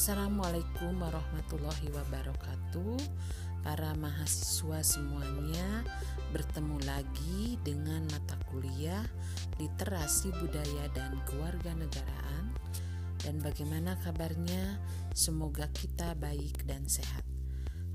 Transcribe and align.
Assalamualaikum 0.00 0.96
warahmatullahi 0.96 1.92
wabarakatuh. 1.92 2.96
Para 3.60 3.92
mahasiswa 4.00 4.80
semuanya 4.80 5.84
bertemu 6.32 6.80
lagi 6.88 7.60
dengan 7.60 8.08
mata 8.08 8.32
kuliah 8.48 9.04
Literasi 9.60 10.32
Budaya 10.40 10.88
dan 10.96 11.20
Kewarganegaraan. 11.28 12.48
Dan 13.20 13.44
bagaimana 13.44 14.00
kabarnya? 14.00 14.80
Semoga 15.12 15.68
kita 15.68 16.16
baik 16.16 16.64
dan 16.64 16.88
sehat. 16.88 17.28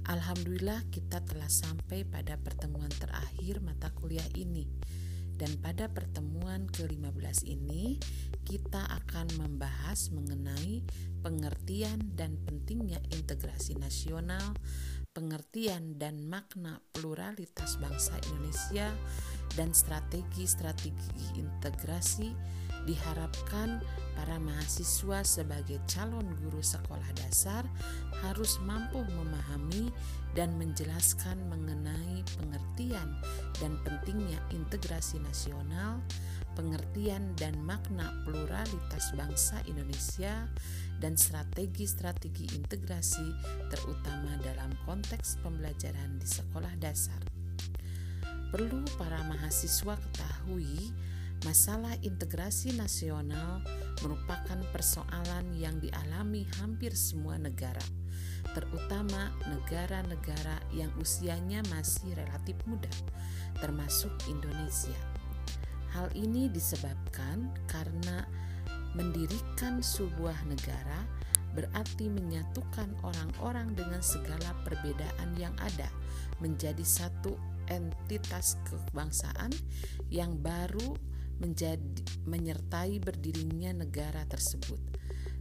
Alhamdulillah 0.06 0.86
kita 0.94 1.26
telah 1.26 1.50
sampai 1.50 2.06
pada 2.06 2.38
pertemuan 2.38 2.94
terakhir 3.02 3.66
mata 3.66 3.90
kuliah 3.98 4.30
ini. 4.38 4.70
Dan 5.36 5.60
pada 5.60 5.92
pertemuan 5.92 6.68
ke-15 6.72 7.44
ini 7.44 8.00
kita 8.48 8.88
akan 8.88 9.28
membahas 9.36 10.14
mengenai 10.16 10.86
pengertian 11.20 12.16
dan 12.16 12.40
pentingnya 12.48 13.04
integrasi 13.12 13.76
nasional, 13.76 14.56
pengertian 15.12 16.00
dan 16.00 16.24
makna 16.30 16.80
pluralitas 16.96 17.76
bangsa 17.84 18.16
Indonesia, 18.32 18.94
dan 19.60 19.72
strategi-strategi 19.72 21.40
integrasi 21.40 22.32
diharapkan 22.86 23.82
para 24.16 24.40
mahasiswa 24.40 25.26
sebagai 25.28 25.82
calon 25.86 26.26
guru 26.40 26.64
sekolah 26.64 27.10
dasar 27.20 27.68
harus 28.24 28.58
mampu 28.64 29.04
memahami 29.04 29.92
dan 30.34 30.56
menjelaskan 30.56 31.36
mengenai 31.52 32.24
pengertian 32.40 33.20
dan 33.60 33.76
pentingnya 33.84 34.40
integrasi 34.56 35.20
nasional, 35.20 36.00
pengertian 36.56 37.36
dan 37.36 37.56
makna 37.64 38.12
pluralitas 38.24 39.12
bangsa 39.16 39.60
Indonesia, 39.68 40.48
dan 41.04 41.20
strategi-strategi 41.20 42.56
integrasi, 42.56 43.36
terutama 43.68 44.40
dalam 44.44 44.72
konteks 44.88 45.44
pembelajaran 45.44 46.20
di 46.20 46.28
sekolah 46.28 46.72
dasar. 46.80 47.20
Perlu 48.52 48.88
para 48.96 49.20
mahasiswa 49.28 50.00
ketahui, 50.00 50.96
masalah 51.46 51.94
integrasi 52.02 52.74
nasional 52.74 53.62
merupakan 54.02 54.58
persoalan 54.74 55.54
yang 55.54 55.78
dialami 55.78 56.50
hampir 56.58 56.92
semua 56.98 57.38
negara, 57.38 57.86
terutama 58.58 59.30
negara-negara 59.48 60.58
yang 60.74 60.90
usianya 60.98 61.62
masih 61.70 62.18
relatif 62.18 62.58
muda, 62.66 62.92
termasuk 63.62 64.12
Indonesia. 64.26 64.98
Hal 65.94 66.12
ini 66.18 66.52
disebabkan 66.52 67.54
karena 67.70 68.26
mendirikan 68.98 69.80
sebuah 69.80 70.36
negara 70.50 71.08
berarti 71.56 72.12
menyatukan 72.12 72.92
orang-orang 73.00 73.72
dengan 73.72 74.04
segala 74.04 74.52
perbedaan 74.68 75.32
yang 75.40 75.56
ada 75.64 75.88
menjadi 76.44 76.84
satu 76.84 77.40
entitas 77.72 78.60
kebangsaan 78.68 79.56
yang 80.12 80.36
baru 80.44 81.00
menjadi 81.42 82.04
menyertai 82.26 83.00
berdirinya 83.04 83.72
negara 83.86 84.24
tersebut. 84.26 84.80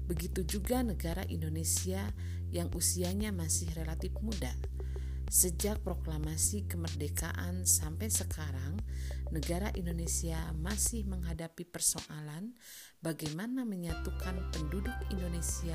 Begitu 0.05 0.45
juga 0.45 0.85
negara 0.85 1.25
Indonesia 1.31 2.03
yang 2.53 2.69
usianya 2.77 3.33
masih 3.33 3.73
relatif 3.75 4.13
muda 4.21 4.53
Sejak 5.35 5.83
proklamasi 5.83 6.63
kemerdekaan 6.71 7.67
sampai 7.67 8.07
sekarang, 8.07 8.79
negara 9.35 9.67
Indonesia 9.75 10.39
masih 10.55 11.11
menghadapi 11.11 11.67
persoalan 11.67 12.55
bagaimana 13.03 13.67
menyatukan 13.67 14.55
penduduk 14.55 14.95
Indonesia 15.11 15.75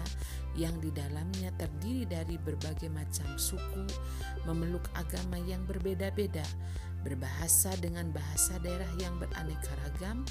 yang 0.56 0.80
di 0.80 0.96
dalamnya 0.96 1.52
terdiri 1.60 2.08
dari 2.08 2.40
berbagai 2.40 2.88
macam 2.88 3.36
suku, 3.36 3.84
memeluk 4.48 4.88
agama 4.96 5.36
yang 5.44 5.68
berbeda-beda, 5.68 6.48
berbahasa 7.04 7.76
dengan 7.84 8.16
bahasa 8.16 8.56
daerah 8.64 8.88
yang 8.96 9.20
beraneka 9.20 9.76
ragam, 9.84 10.24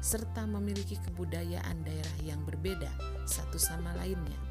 serta 0.00 0.48
memiliki 0.48 0.96
kebudayaan 1.04 1.84
daerah 1.84 2.16
yang 2.24 2.40
berbeda 2.48 2.88
satu 3.28 3.60
sama 3.60 3.92
lainnya 4.00 4.49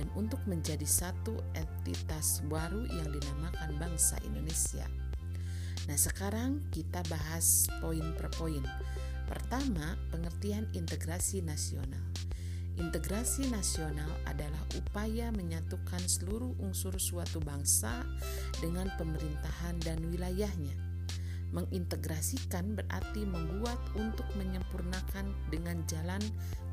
dan 0.00 0.08
untuk 0.16 0.40
menjadi 0.48 0.88
satu 0.88 1.36
entitas 1.52 2.40
baru 2.48 2.88
yang 2.88 3.12
dinamakan 3.12 3.76
bangsa 3.76 4.16
Indonesia. 4.24 4.88
Nah, 5.84 5.98
sekarang 6.00 6.64
kita 6.72 7.04
bahas 7.12 7.68
poin 7.84 8.16
per 8.16 8.32
poin. 8.32 8.64
Pertama, 9.28 10.00
pengertian 10.08 10.64
integrasi 10.72 11.44
nasional. 11.44 12.00
Integrasi 12.80 13.52
nasional 13.52 14.08
adalah 14.24 14.64
upaya 14.72 15.28
menyatukan 15.36 16.00
seluruh 16.00 16.56
unsur 16.64 16.96
suatu 16.96 17.36
bangsa 17.44 18.00
dengan 18.64 18.88
pemerintahan 18.96 19.76
dan 19.84 20.00
wilayahnya 20.08 20.89
Mengintegrasikan 21.50 22.78
berarti 22.78 23.26
membuat 23.26 23.78
untuk 23.98 24.26
menyempurnakan 24.38 25.34
dengan 25.50 25.82
jalan 25.90 26.22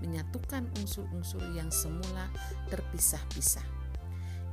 menyatukan 0.06 0.70
unsur-unsur 0.78 1.42
yang 1.58 1.74
semula 1.74 2.30
terpisah-pisah. 2.70 3.66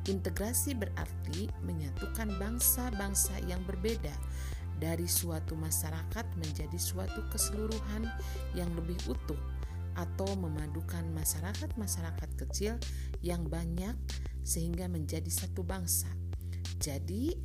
Integrasi 0.04 0.76
berarti 0.76 1.48
menyatukan 1.64 2.36
bangsa-bangsa 2.36 3.40
yang 3.48 3.60
berbeda 3.64 4.12
dari 4.76 5.08
suatu 5.08 5.56
masyarakat 5.56 6.26
menjadi 6.36 6.76
suatu 6.76 7.24
keseluruhan 7.32 8.04
yang 8.52 8.68
lebih 8.76 9.00
utuh 9.08 9.38
atau 9.94 10.28
memadukan 10.34 11.06
masyarakat-masyarakat 11.14 12.30
kecil 12.36 12.74
yang 13.22 13.46
banyak 13.46 13.94
sehingga 14.42 14.90
menjadi 14.90 15.30
satu 15.30 15.62
bangsa. 15.64 16.10
Jadi, 16.82 17.38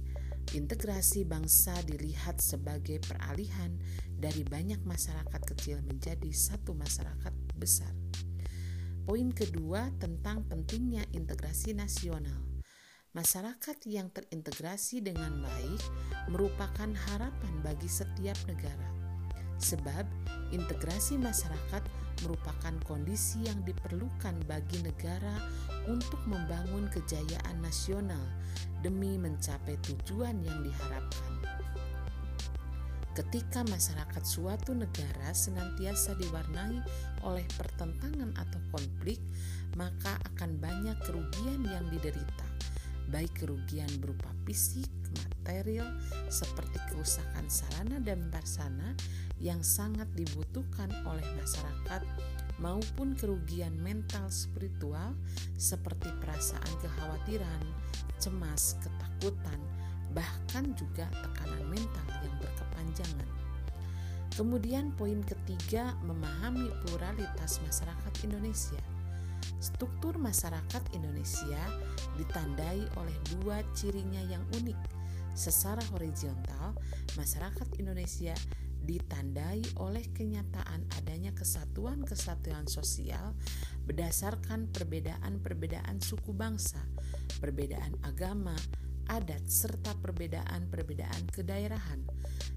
Integrasi 0.49 1.29
bangsa 1.29 1.77
dilihat 1.85 2.41
sebagai 2.41 2.97
peralihan 3.05 3.69
dari 4.17 4.41
banyak 4.41 4.81
masyarakat 4.81 5.41
kecil 5.45 5.77
menjadi 5.85 6.25
satu 6.33 6.73
masyarakat 6.73 7.29
besar. 7.53 7.93
Poin 9.05 9.29
kedua 9.29 9.93
tentang 10.01 10.41
pentingnya 10.49 11.05
integrasi 11.13 11.77
nasional. 11.77 12.41
Masyarakat 13.13 13.77
yang 13.85 14.09
terintegrasi 14.09 15.05
dengan 15.05 15.37
baik 15.37 15.81
merupakan 16.33 16.89
harapan 17.09 17.53
bagi 17.61 17.89
setiap 17.89 18.37
negara, 18.49 18.89
sebab 19.59 20.07
integrasi 20.49 21.19
masyarakat 21.19 21.83
merupakan 22.25 22.75
kondisi 22.83 23.47
yang 23.47 23.59
diperlukan 23.63 24.35
bagi 24.47 24.83
negara 24.83 25.39
untuk 25.87 26.19
membangun 26.27 26.91
kejayaan 26.91 27.63
nasional 27.63 28.21
demi 28.83 29.15
mencapai 29.15 29.79
tujuan 29.83 30.35
yang 30.43 30.59
diharapkan. 30.63 31.33
Ketika 33.19 33.67
masyarakat 33.67 34.23
suatu 34.23 34.71
negara 34.71 35.35
senantiasa 35.35 36.15
diwarnai 36.15 36.79
oleh 37.27 37.43
pertentangan 37.59 38.31
atau 38.39 38.61
konflik, 38.71 39.19
maka 39.75 40.15
akan 40.33 40.55
banyak 40.55 40.95
kerugian 41.03 41.67
yang 41.67 41.83
diderita, 41.91 42.47
baik 43.11 43.43
kerugian 43.43 43.91
berupa 43.99 44.31
fisik, 44.47 44.87
material, 45.11 45.89
seperti 46.31 46.79
kerusakan 46.87 47.43
sarana 47.51 47.99
dan 47.99 48.23
prasarana 48.31 48.95
yang 49.39 49.63
sangat 49.63 50.07
dibutuhkan 50.15 50.91
oleh 51.07 51.25
masyarakat 51.39 52.03
maupun 52.59 53.15
kerugian 53.15 53.71
mental 53.79 54.27
spiritual 54.27 55.15
seperti 55.55 56.11
perasaan 56.19 56.73
kekhawatiran, 56.83 57.63
cemas, 58.19 58.75
ketakutan, 58.83 59.59
bahkan 60.11 60.75
juga 60.75 61.07
tekanan 61.11 61.63
mental 61.71 62.07
yang 62.19 62.35
berkepanjangan. 62.43 63.29
Kemudian 64.35 64.95
poin 64.95 65.19
ketiga 65.23 65.95
memahami 66.03 66.71
pluralitas 66.85 67.59
masyarakat 67.63 68.13
Indonesia. 68.23 68.79
Struktur 69.59 70.15
masyarakat 70.15 70.83
Indonesia 70.95 71.59
ditandai 72.15 72.79
oleh 72.95 73.17
dua 73.35 73.59
cirinya 73.75 74.23
yang 74.27 74.43
unik. 74.55 74.79
Secara 75.35 75.83
horizontal, 75.95 76.75
masyarakat 77.15 77.67
Indonesia 77.79 78.35
ditandai 78.83 79.61
oleh 79.79 80.05
kenyataan 80.15 80.87
adanya 80.97 81.35
kesatuan-kesatuan 81.35 82.65
sosial 82.65 83.35
berdasarkan 83.85 84.69
perbedaan-perbedaan 84.71 85.99
suku 85.99 86.31
bangsa, 86.31 86.79
perbedaan 87.41 87.97
agama, 88.05 88.55
adat, 89.09 89.41
serta 89.49 89.97
perbedaan-perbedaan 89.99 91.33
kedaerahan. 91.33 92.05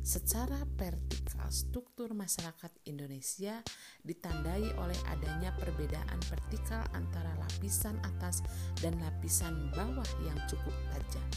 Secara 0.03 0.67
vertikal, 0.77 1.49
struktur 1.49 2.13
masyarakat 2.13 2.71
Indonesia 2.91 3.63
ditandai 4.05 4.75
oleh 4.77 4.99
adanya 5.09 5.55
perbedaan 5.57 6.21
vertikal 6.29 6.85
antara 6.93 7.33
lapisan 7.41 7.97
atas 8.03 8.45
dan 8.85 8.99
lapisan 9.01 9.73
bawah 9.73 10.11
yang 10.27 10.37
cukup 10.51 10.75
tajam. 10.93 11.29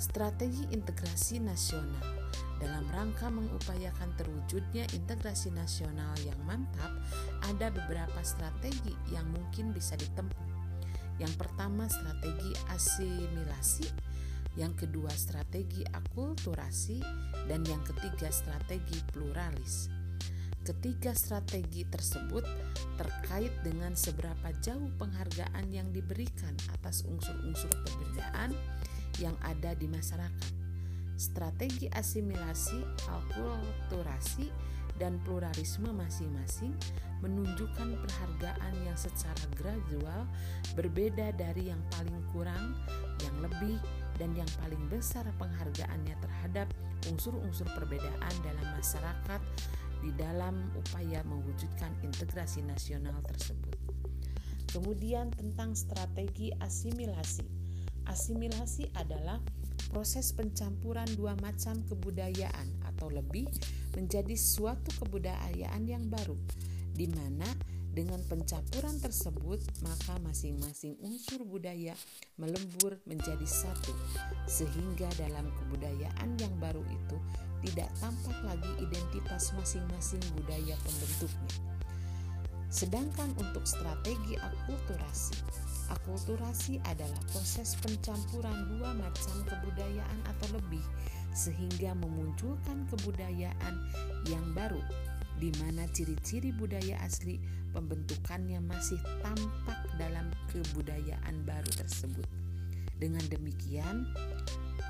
Strategi 0.00 0.64
integrasi 0.72 1.44
nasional 1.44 2.02
dalam 2.60 2.84
rangka 2.92 3.32
mengupayakan 3.32 4.12
terwujudnya 4.20 4.84
integrasi 4.92 5.48
nasional 5.56 6.12
yang 6.22 6.36
mantap, 6.44 6.92
ada 7.48 7.72
beberapa 7.72 8.20
strategi 8.20 8.92
yang 9.08 9.24
mungkin 9.32 9.72
bisa 9.72 9.96
ditempuh. 9.96 10.46
Yang 11.16 11.40
pertama 11.40 11.88
strategi 11.88 12.52
asimilasi, 12.68 13.88
yang 14.60 14.76
kedua 14.76 15.08
strategi 15.16 15.80
akulturasi, 15.88 17.00
dan 17.48 17.64
yang 17.64 17.80
ketiga 17.80 18.28
strategi 18.28 19.00
pluralis. 19.08 19.88
Ketiga 20.60 21.16
strategi 21.16 21.88
tersebut 21.88 22.44
terkait 23.00 23.56
dengan 23.64 23.96
seberapa 23.96 24.52
jauh 24.60 24.92
penghargaan 25.00 25.72
yang 25.72 25.88
diberikan 25.88 26.52
atas 26.76 27.08
unsur-unsur 27.08 27.72
perbedaan 27.80 28.52
yang 29.16 29.32
ada 29.40 29.72
di 29.72 29.88
masyarakat. 29.88 30.59
Strategi 31.20 31.84
asimilasi, 31.92 32.80
akulturasi, 33.12 34.48
dan 34.96 35.20
pluralisme 35.20 35.92
masing-masing 35.92 36.72
menunjukkan 37.20 37.92
perhargaan 38.00 38.72
yang 38.88 38.96
secara 38.96 39.44
gradual 39.52 40.24
berbeda 40.72 41.36
dari 41.36 41.68
yang 41.68 41.80
paling 41.92 42.24
kurang, 42.32 42.72
yang 43.20 43.36
lebih, 43.44 43.76
dan 44.16 44.32
yang 44.32 44.48
paling 44.64 44.80
besar 44.88 45.28
penghargaannya 45.36 46.16
terhadap 46.24 46.72
unsur-unsur 47.12 47.68
perbedaan 47.76 48.34
dalam 48.40 48.68
masyarakat 48.76 49.40
di 50.00 50.12
dalam 50.16 50.72
upaya 50.72 51.20
mewujudkan 51.28 51.92
integrasi 52.00 52.64
nasional 52.64 53.20
tersebut. 53.28 53.76
Kemudian 54.72 55.28
tentang 55.36 55.76
strategi 55.76 56.48
asimilasi. 56.64 57.44
Asimilasi 58.08 58.88
adalah 58.96 59.40
proses 59.90 60.30
pencampuran 60.30 61.06
dua 61.18 61.34
macam 61.42 61.82
kebudayaan 61.90 62.86
atau 62.94 63.10
lebih 63.10 63.50
menjadi 63.98 64.38
suatu 64.38 64.94
kebudayaan 65.02 65.82
yang 65.84 66.06
baru, 66.06 66.38
di 66.94 67.10
mana 67.10 67.50
dengan 67.90 68.22
pencampuran 68.30 69.02
tersebut, 69.02 69.58
maka 69.82 70.14
masing-masing 70.22 70.94
unsur 71.02 71.42
budaya 71.42 71.98
melebur 72.38 73.02
menjadi 73.02 73.42
satu, 73.42 73.90
sehingga 74.46 75.10
dalam 75.18 75.50
kebudayaan 75.58 76.38
yang 76.38 76.54
baru 76.62 76.86
itu 76.86 77.18
tidak 77.66 77.90
tampak 77.98 78.38
lagi 78.46 78.70
identitas 78.78 79.50
masing-masing 79.58 80.22
budaya 80.38 80.78
pembentuknya. 80.86 81.54
Sedangkan 82.70 83.34
untuk 83.42 83.66
strategi 83.66 84.38
akulturasi, 84.38 85.34
akulturasi 85.90 86.78
adalah 86.86 87.18
proses 87.34 87.74
pencampuran 87.82 88.70
dua 88.72 88.94
macam 88.94 89.36
kebudayaan 89.46 90.18
atau 90.26 90.48
lebih, 90.54 90.82
sehingga 91.34 91.94
memunculkan 91.98 92.86
kebudayaan 92.88 93.74
yang 94.30 94.46
baru 94.54 94.80
di 95.40 95.48
mana 95.56 95.88
ciri-ciri 95.88 96.52
budaya 96.52 97.00
asli 97.00 97.40
pembentukannya 97.72 98.60
masih 98.60 99.00
tampak 99.24 99.80
dalam 99.96 100.28
kebudayaan 100.52 101.40
baru 101.48 101.70
tersebut. 101.80 102.28
Dengan 103.00 103.24
demikian, 103.32 104.04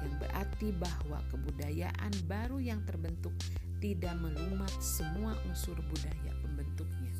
yang 0.02 0.14
berarti 0.18 0.74
bahwa 0.74 1.22
kebudayaan 1.30 2.10
baru 2.26 2.58
yang 2.58 2.82
terbentuk 2.82 3.30
tidak 3.78 4.18
melumat 4.18 4.74
semua 4.82 5.38
unsur 5.46 5.78
budaya 5.86 6.34
pembentuknya. 6.42 7.14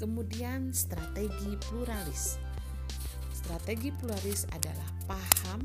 Kemudian, 0.00 0.72
strategi 0.72 1.54
pluralis. 1.68 2.40
Strategi 3.42 3.90
pluralis 3.90 4.46
adalah 4.54 4.88
paham 5.10 5.60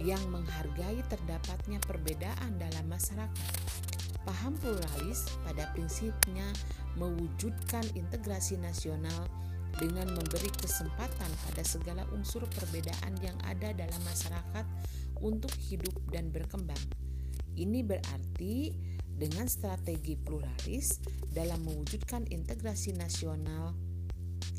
yang 0.00 0.22
menghargai 0.30 1.02
terdapatnya 1.10 1.82
perbedaan 1.82 2.56
dalam 2.60 2.86
masyarakat 2.86 3.66
Paham 4.26 4.58
pluralis 4.58 5.22
pada 5.46 5.70
prinsipnya 5.70 6.50
mewujudkan 6.98 7.86
integrasi 7.94 8.58
nasional 8.58 9.30
dengan 9.78 10.10
memberi 10.10 10.50
kesempatan 10.50 11.30
pada 11.46 11.62
segala 11.62 12.02
unsur 12.10 12.42
perbedaan 12.50 13.14
yang 13.22 13.38
ada 13.46 13.70
dalam 13.70 14.02
masyarakat 14.02 14.66
untuk 15.22 15.54
hidup 15.70 15.94
dan 16.10 16.34
berkembang. 16.34 16.80
Ini 17.54 17.86
berarti 17.86 18.74
dengan 19.06 19.46
strategi 19.46 20.18
pluralis 20.18 20.98
dalam 21.30 21.62
mewujudkan 21.62 22.26
integrasi 22.26 22.98
nasional, 22.98 23.78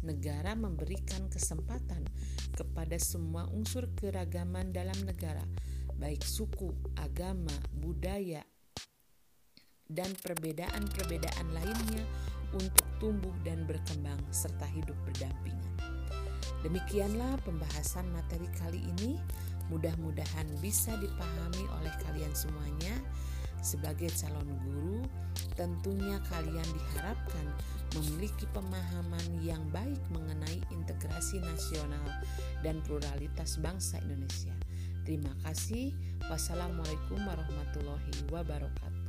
negara 0.08 0.56
memberikan 0.56 1.28
kesempatan 1.28 2.08
kepada 2.56 2.96
semua 2.96 3.44
unsur 3.52 3.92
keragaman 4.00 4.72
dalam 4.72 4.96
negara, 5.04 5.44
baik 6.00 6.24
suku, 6.24 6.72
agama, 6.96 7.52
budaya, 7.76 8.42
dan 9.92 10.08
perbedaan-perbedaan 10.24 11.48
lainnya 11.52 12.04
untuk 12.56 12.88
tumbuh 13.04 13.36
dan 13.44 13.68
berkembang 13.68 14.20
serta 14.32 14.64
hidup 14.72 14.96
berdampingan. 15.04 15.76
Demikianlah 16.64 17.38
pembahasan 17.46 18.08
materi 18.12 18.48
kali 18.58 18.82
ini. 18.98 19.20
Mudah-mudahan 19.68 20.48
bisa 20.64 20.96
dipahami 20.96 21.64
oleh 21.80 21.94
kalian 22.08 22.32
semuanya. 22.32 22.96
Sebagai 23.62 24.10
calon 24.16 24.50
guru, 24.64 25.02
tentunya 25.58 26.22
kalian 26.30 26.66
diharapkan 26.66 27.46
memiliki 27.98 28.46
pemahaman 28.54 29.42
yang 29.42 29.64
baik 29.74 30.00
mengenai 30.14 30.62
integrasi 30.70 31.40
nasional 31.42 32.06
dan 32.62 32.80
pluralitas 32.86 33.58
bangsa 33.60 33.98
Indonesia. 34.06 34.54
Terima 35.08 35.32
kasih. 35.48 35.96
Wassalamualaikum 36.28 37.24
warahmatullahi 37.24 38.12
wabarakatuh. 38.28 39.08